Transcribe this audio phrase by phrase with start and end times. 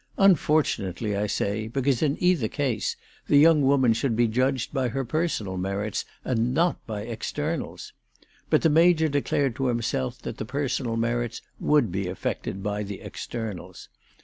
[0.17, 2.95] Unfortunately, I say, be cause in either case
[3.27, 7.93] the young woman should be judged by her personal merits and not by externals.
[8.49, 12.99] But the Major declared to himself that the personal merits would be affected by the
[13.01, 13.89] externals.